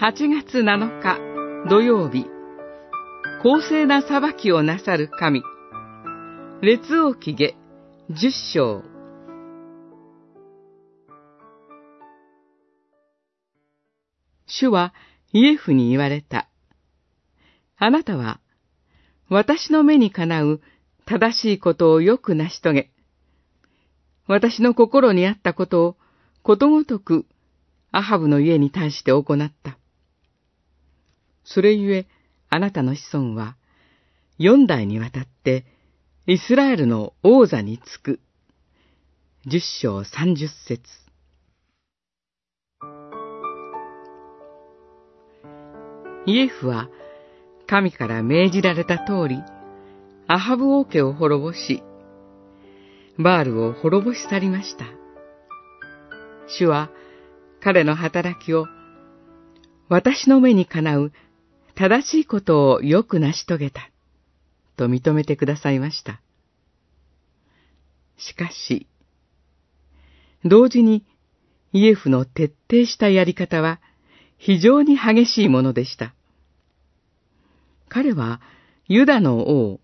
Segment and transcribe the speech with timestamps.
[0.00, 1.18] 8月7日
[1.68, 2.24] 土曜日、
[3.42, 5.42] 公正な裁きをなさる神、
[6.62, 7.56] 列王記下
[8.08, 8.84] 10章。
[14.46, 14.94] 主は
[15.32, 16.48] イエフに言われた。
[17.76, 18.38] あなたは、
[19.28, 20.60] 私の目にかなう
[21.06, 22.90] 正しいことをよく成し遂げ、
[24.28, 25.96] 私の心にあったことを
[26.44, 27.26] ことごとく
[27.90, 29.76] アハブの家に対して行った。
[31.50, 32.06] それゆえ、
[32.50, 33.56] あなたの子孫は、
[34.36, 35.64] 四代にわたって、
[36.26, 38.20] イスラエルの王座につく。
[39.46, 40.82] 十章三十節。
[46.26, 46.90] イエフは、
[47.66, 49.42] 神から命じられた通り、
[50.26, 51.82] アハブ王家を滅ぼし、
[53.18, 54.84] バールを滅ぼし去りました。
[56.46, 56.90] 主は、
[57.62, 58.66] 彼の働きを、
[59.88, 61.10] 私の目にかなう
[61.78, 63.88] 正しいことをよく成し遂げた、
[64.76, 66.20] と認めてくださいました。
[68.16, 68.88] しかし、
[70.44, 71.04] 同時に
[71.72, 73.80] イエフの徹底したやり方は
[74.38, 76.14] 非常に激しいものでした。
[77.88, 78.40] 彼は
[78.88, 79.78] ユダの王、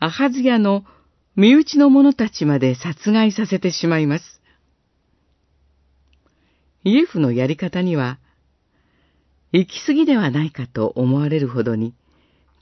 [0.00, 0.84] アハズヤの
[1.36, 4.42] 身内の者たちまで殺害させてしまいます。
[6.82, 8.18] イエフのやり方には
[9.56, 11.94] 行き過ぎではないかと思われるほどに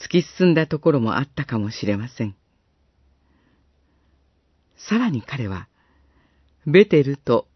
[0.00, 2.34] 突き進んだところもあったかもしれません。
[4.74, 5.68] さらに彼は、
[6.66, 7.46] ベテルと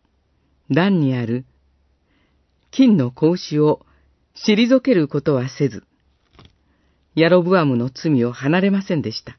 [0.70, 1.46] ダンにある
[2.72, 3.86] 金の格子を
[4.34, 5.82] 退けることはせず、
[7.14, 9.38] ヤロブアムの罪を離れませんでした。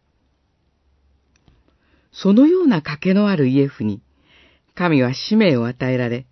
[2.11, 4.01] そのような賭けのあるイエフに、
[4.73, 6.25] 神は使命を与えられ、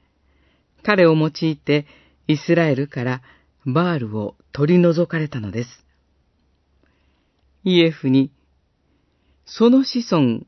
[0.81, 1.86] 彼を用いて
[2.28, 3.22] イスラエルから
[3.66, 5.70] バールを取り除かれたのです。
[7.64, 8.32] イエフに、
[9.46, 10.42] その子孫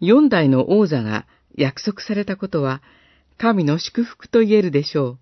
[0.00, 2.82] 四代の王座が約束されたことは、
[3.38, 5.18] 神の祝福と言えるでしょう。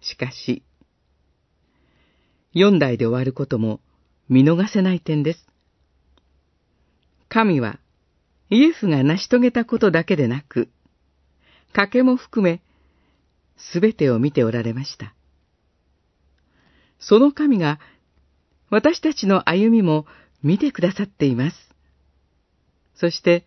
[0.00, 0.64] しかし、
[2.52, 3.80] 四代で終わることも
[4.28, 5.46] 見逃せない点です。
[7.28, 7.78] 神は、
[8.50, 10.68] イエフが成し遂げたことだけでなく、
[11.74, 12.62] 賭けも含め、
[13.56, 15.14] すべてを見ておられました。
[16.98, 17.78] その神が
[18.70, 20.06] 私たちの歩みも
[20.42, 21.56] 見てくださっています。
[22.94, 23.46] そして、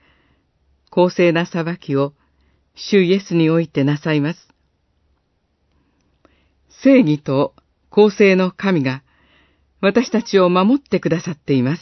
[0.89, 2.13] 公正な裁きを
[2.75, 4.47] 主イエスにおいてなさいます。
[6.83, 7.53] 正義と
[7.89, 9.03] 公正の神が
[9.81, 11.81] 私たちを守ってくださっています。